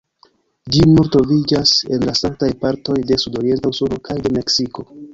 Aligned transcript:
Ĝi 0.75 0.79
nur 0.91 1.09
troviĝas 1.17 1.75
en 1.97 2.07
la 2.11 2.17
sekaj 2.23 2.51
partoj 2.65 2.99
de 3.13 3.21
sudorienta 3.27 3.75
Usono 3.77 4.05
kaj 4.11 4.21
de 4.27 4.37
Meksiko. 4.41 4.93